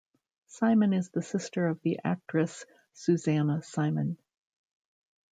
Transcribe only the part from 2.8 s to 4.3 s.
Susanna Simon.